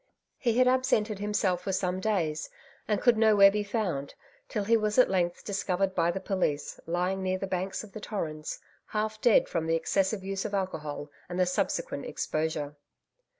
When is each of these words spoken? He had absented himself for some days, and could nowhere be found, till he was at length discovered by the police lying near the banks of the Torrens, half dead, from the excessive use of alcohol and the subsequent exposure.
He 0.39 0.57
had 0.57 0.67
absented 0.67 1.19
himself 1.19 1.61
for 1.61 1.71
some 1.71 1.99
days, 1.99 2.49
and 2.87 2.99
could 2.99 3.19
nowhere 3.19 3.51
be 3.51 3.61
found, 3.63 4.15
till 4.49 4.63
he 4.63 4.75
was 4.75 4.97
at 4.97 5.11
length 5.11 5.43
discovered 5.45 5.93
by 5.93 6.09
the 6.09 6.19
police 6.19 6.79
lying 6.87 7.21
near 7.21 7.37
the 7.37 7.45
banks 7.45 7.83
of 7.83 7.91
the 7.91 7.99
Torrens, 8.01 8.57
half 8.87 9.21
dead, 9.21 9.47
from 9.47 9.67
the 9.67 9.75
excessive 9.75 10.23
use 10.23 10.43
of 10.43 10.55
alcohol 10.55 11.11
and 11.29 11.39
the 11.39 11.45
subsequent 11.45 12.05
exposure. 12.07 12.75